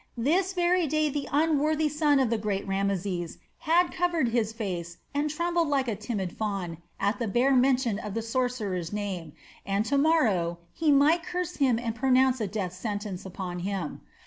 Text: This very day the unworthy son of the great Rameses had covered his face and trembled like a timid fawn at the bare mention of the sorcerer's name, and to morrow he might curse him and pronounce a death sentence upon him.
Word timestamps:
This 0.17 0.53
very 0.53 0.87
day 0.87 1.09
the 1.11 1.29
unworthy 1.31 1.87
son 1.87 2.19
of 2.19 2.31
the 2.31 2.37
great 2.39 2.67
Rameses 2.67 3.37
had 3.59 3.91
covered 3.91 4.29
his 4.29 4.51
face 4.51 4.97
and 5.13 5.29
trembled 5.29 5.67
like 5.67 5.87
a 5.87 5.95
timid 5.95 6.35
fawn 6.35 6.79
at 6.99 7.19
the 7.19 7.27
bare 7.27 7.55
mention 7.55 7.99
of 7.99 8.15
the 8.15 8.23
sorcerer's 8.23 8.91
name, 8.91 9.33
and 9.63 9.85
to 9.85 9.99
morrow 9.99 10.57
he 10.73 10.91
might 10.91 11.21
curse 11.21 11.57
him 11.57 11.77
and 11.77 11.93
pronounce 11.93 12.41
a 12.41 12.47
death 12.47 12.73
sentence 12.73 13.27
upon 13.27 13.59
him. 13.59 14.01